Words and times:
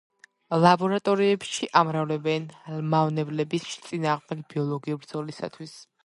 ლაბორატორიებში 0.61 1.67
ამრავლებენ 1.81 2.47
მავნებლების 2.93 3.67
წინააღმდეგ 3.89 4.41
ბიოლოგიური 4.55 5.01
ბრძოლისათვის. 5.05 5.75